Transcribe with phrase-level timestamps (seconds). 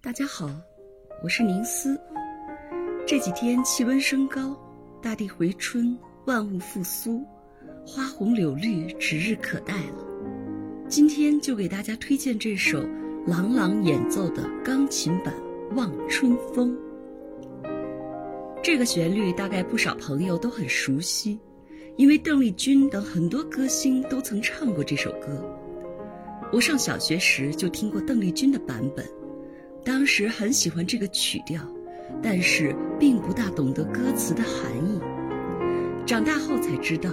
[0.00, 0.48] 大家好，
[1.24, 2.00] 我是宁思。
[3.04, 4.56] 这几天气温升高，
[5.02, 7.20] 大地回春，万物复苏，
[7.84, 10.06] 花红柳绿，指日可待了。
[10.88, 12.80] 今天就给大家推荐这首
[13.26, 15.34] 郎朗演奏的钢琴版
[15.74, 16.78] 《望春风》。
[18.62, 21.40] 这个旋律大概不少朋友都很熟悉，
[21.96, 25.44] 因为邓丽君等很多歌星都曾唱过这首歌。
[26.52, 29.04] 我上小学时就听过邓丽君的版本。
[29.88, 31.62] 当时很喜欢这个曲调，
[32.22, 35.00] 但是并不大懂得歌词的含义。
[36.04, 37.10] 长大后才知道，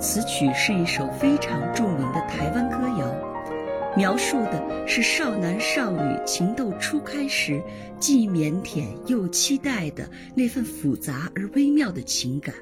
[0.00, 7.62] 此曲是一首非常著名的台湾歌谣，描述的是少男少女情窦初开时
[8.00, 12.54] 既腼腆又期待的那份复杂而微妙的情感。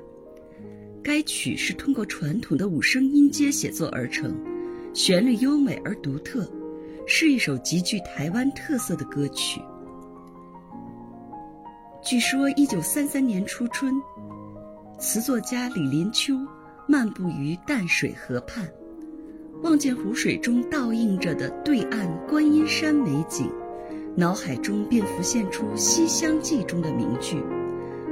[1.05, 4.35] 该曲是通过传统的五声音阶写作而成，
[4.93, 6.51] 旋律优美而独特。
[7.07, 9.61] 是一首极具台湾特色的歌曲。
[12.03, 13.95] 据说，一九三三年初春，
[14.99, 16.35] 词作家李林秋
[16.87, 18.69] 漫步于淡水河畔，
[19.63, 23.49] 望见湖水中倒映着的对岸观音山美景，
[24.17, 27.41] 脑海中便浮现出《西厢记》中的名句：“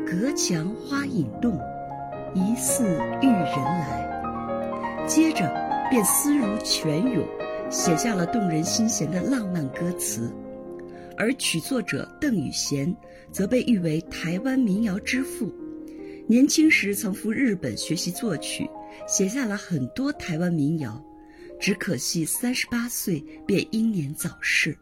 [0.06, 1.58] 隔墙花影动，
[2.34, 2.84] 疑似
[3.20, 4.08] 玉人来。”
[5.06, 5.52] 接着
[5.90, 7.26] 便思如泉涌。
[7.70, 10.28] 写下了动人心弦的浪漫歌词，
[11.16, 12.92] 而曲作者邓雨贤
[13.30, 15.54] 则被誉为台湾民谣之父。
[16.26, 18.68] 年轻时曾赴日本学习作曲，
[19.06, 21.00] 写下了很多台湾民谣。
[21.60, 24.76] 只可惜三十八岁便英年早逝。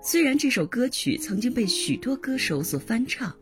[0.00, 3.34] 虽然这首歌曲曾经被许多歌手所翻唱，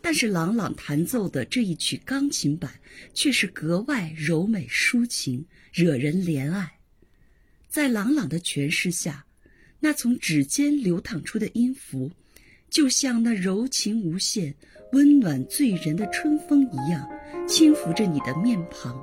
[0.00, 2.72] 但是朗朗弹奏的这一曲钢琴版
[3.14, 6.81] 却是格外柔美抒情，惹人怜爱。
[7.72, 9.24] 在朗朗的诠释下，
[9.80, 12.10] 那从指尖流淌出的音符，
[12.68, 14.54] 就像那柔情无限、
[14.92, 17.08] 温暖醉人的春风一样，
[17.48, 19.02] 轻抚着你的面庞，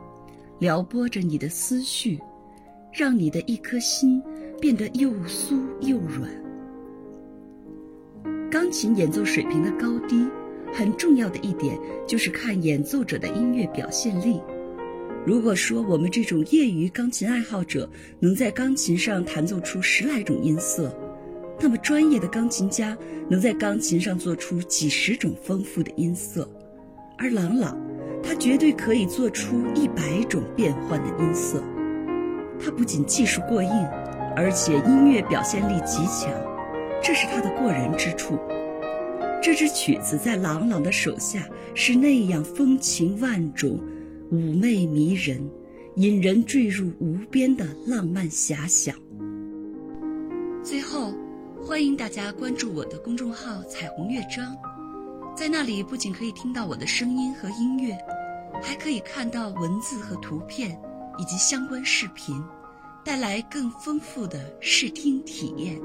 [0.60, 2.20] 撩拨着你的思绪，
[2.94, 4.22] 让你的一颗心
[4.62, 6.30] 变得又酥又软。
[8.52, 10.28] 钢琴演奏水平的高低，
[10.72, 11.76] 很重要的一点
[12.08, 14.40] 就是看演奏者的音乐表现力。
[15.26, 20.96] 如果说我们这种业余钢琴爱好者能在钢琴上弹奏出十来种音色，
[21.60, 22.98] 那么专业的钢琴家
[23.30, 26.50] 能在钢琴上做出几十种丰富的音色，
[27.18, 27.78] 而郎朗，
[28.24, 31.62] 他绝对可以做出一百种变换的音色。
[32.58, 33.70] 他不仅技术过硬，
[34.36, 36.32] 而且音乐表现力极强，
[37.04, 38.40] 这是他的过人之处。
[39.42, 43.80] 这支曲子在郎朗的手下是那样风情万种。
[44.32, 45.50] 妩媚迷人，
[45.96, 48.96] 引人坠入无边的浪漫遐想。
[50.64, 51.12] 最后，
[51.60, 54.56] 欢迎大家关注我的公众号“彩虹乐章”，
[55.36, 57.98] 在那里不仅可以听到我的声音和音乐，
[58.62, 60.80] 还可以看到文字和图片
[61.18, 62.40] 以及相关视频，
[63.04, 65.82] 带来更丰富的视听体验。